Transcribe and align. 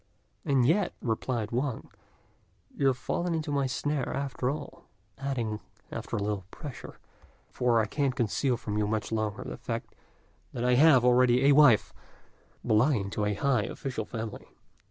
"And 0.43 0.65
yet," 0.65 0.93
replied 0.99 1.51
Wang, 1.51 1.91
"you 2.75 2.87
have 2.87 2.97
fallen 2.97 3.35
into 3.35 3.51
my 3.51 3.67
snare 3.67 4.11
after 4.15 4.49
all;" 4.49 4.85
adding, 5.19 5.59
after 5.91 6.15
a 6.15 6.23
little 6.23 6.43
pressure, 6.49 6.97
"for 7.51 7.79
I 7.79 7.85
can't 7.85 8.15
conceal 8.15 8.57
from 8.57 8.79
you 8.79 8.87
much 8.87 9.11
longer 9.11 9.43
the 9.43 9.57
fact 9.57 9.93
that 10.53 10.63
I 10.65 10.73
have 10.73 11.05
already 11.05 11.45
a 11.45 11.51
wife, 11.51 11.93
belonging 12.65 13.11
to 13.11 13.25
a 13.25 13.35
high 13.35 13.65
official 13.65 14.05
family." 14.05 14.47